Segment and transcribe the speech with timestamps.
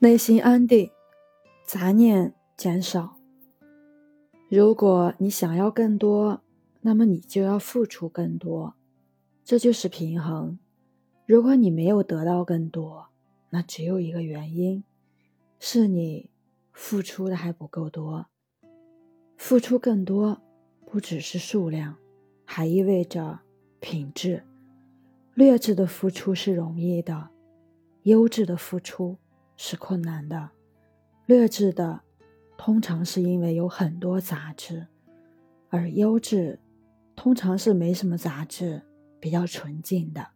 [0.00, 0.90] 内心安定，
[1.64, 3.16] 杂念减少。
[4.48, 6.42] 如果你想要更多，
[6.80, 8.74] 那么你就要付出更多，
[9.44, 10.58] 这就是平衡。
[11.26, 13.06] 如果你没有得到更多，
[13.50, 14.82] 那只有一个原因，
[15.60, 16.28] 是你
[16.72, 18.26] 付出的还不够多。
[19.36, 20.42] 付出更多，
[20.84, 21.96] 不只是数量，
[22.44, 23.38] 还意味着
[23.78, 24.42] 品质。
[25.34, 27.30] 劣质的付出是容易的，
[28.02, 29.18] 优质的付出
[29.56, 30.50] 是困难的。
[31.26, 32.02] 劣质的，
[32.56, 34.86] 通常是因为有很多杂质，
[35.70, 36.60] 而优质，
[37.16, 38.82] 通常是没什么杂质，
[39.18, 40.28] 比较纯净的。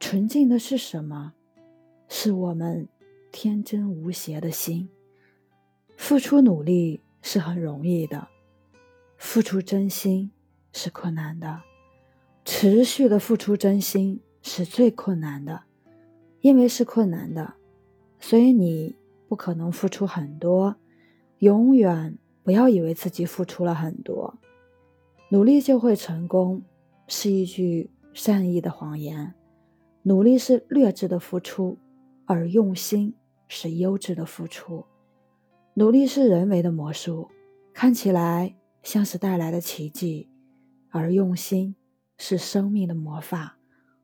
[0.00, 1.34] 纯净的是什么？
[2.08, 2.88] 是我们
[3.30, 4.88] 天真无邪的心。
[5.96, 8.28] 付出努力是很容易的，
[9.16, 10.32] 付出真心
[10.72, 11.62] 是困难的。
[12.44, 15.62] 持续的付出真心是最困难的，
[16.40, 17.54] 因为是困难的，
[18.22, 18.96] 所以你
[19.28, 20.76] 不可能付出很多。
[21.40, 24.38] 永远不要以为自己付出了很多，
[25.28, 26.62] 努力就会成功，
[27.06, 29.34] 是一句善意的谎言。
[30.04, 31.76] 努力是劣质的付出，
[32.24, 33.14] 而用心
[33.48, 34.86] 是优质的付出。
[35.74, 37.28] 努力是人为的魔术，
[37.74, 40.30] 看起来像是带来的奇迹，
[40.88, 41.74] 而用心。
[42.18, 43.56] 是生命的魔法，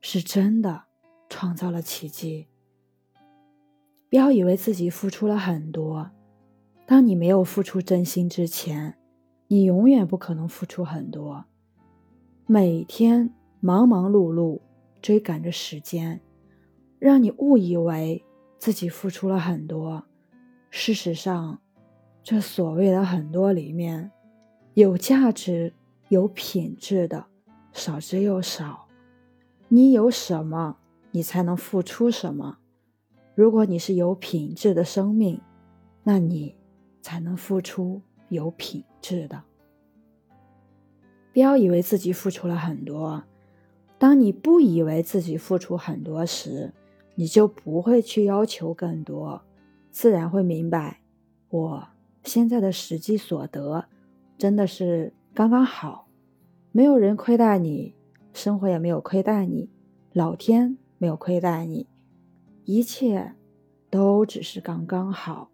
[0.00, 0.82] 是真的
[1.28, 2.48] 创造了奇迹。
[4.10, 6.10] 不要以为自己付出了很多，
[6.84, 8.98] 当你没有付出真心之前，
[9.46, 11.44] 你永远不可能付出很多。
[12.44, 14.58] 每天忙忙碌碌
[15.00, 16.20] 追赶着时间，
[16.98, 18.24] 让你误以为
[18.58, 20.04] 自己付出了很多。
[20.70, 21.60] 事实上，
[22.24, 24.10] 这所谓的很多里面，
[24.74, 25.72] 有价值、
[26.08, 27.26] 有品质的。
[27.72, 28.88] 少之又少，
[29.68, 30.78] 你有什么，
[31.12, 32.58] 你才能付出什么。
[33.40, 35.40] 如果你是有品质的生命，
[36.02, 36.54] 那你
[37.00, 39.42] 才能付出有品质的。
[41.32, 43.24] 不要以为自己付出了很多，
[43.96, 46.74] 当你不以为自己付出很多时，
[47.14, 49.40] 你就不会去要求更多，
[49.90, 51.00] 自然会明白，
[51.48, 51.88] 我
[52.22, 53.86] 现在的实际所得
[54.36, 56.08] 真的是刚刚好。
[56.72, 57.94] 没有人亏待你，
[58.34, 59.70] 生活也没有亏待你，
[60.12, 61.86] 老天没有亏待你，
[62.64, 63.34] 一切
[63.90, 65.50] 都只是刚刚好。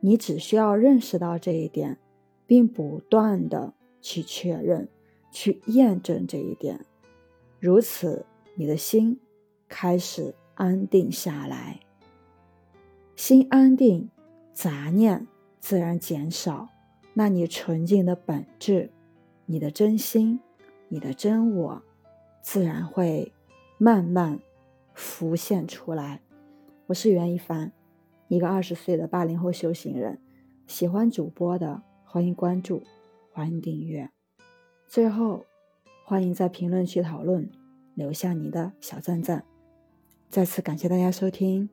[0.00, 1.98] 你只需要认识到这一点，
[2.46, 4.88] 并不断的去确认、
[5.30, 6.84] 去验证这一点，
[7.58, 8.24] 如此，
[8.54, 9.18] 你的心
[9.68, 11.80] 开始安定下来。
[13.16, 14.10] 心安定，
[14.52, 15.26] 杂念
[15.58, 16.68] 自然减少，
[17.14, 18.90] 那你纯净的本质，
[19.46, 20.40] 你的真心。
[20.88, 21.82] 你的真我，
[22.42, 23.32] 自然会
[23.76, 24.38] 慢慢
[24.94, 26.20] 浮现出来。
[26.88, 27.72] 我是袁一凡，
[28.28, 30.20] 一个二十岁的八零后修行人。
[30.68, 32.80] 喜欢主播的，欢迎关注，
[33.32, 34.08] 欢迎订阅。
[34.86, 35.44] 最后，
[36.04, 37.50] 欢迎在评论区讨论，
[37.96, 39.44] 留下你的小赞赞。
[40.28, 41.68] 再次感谢大家收听，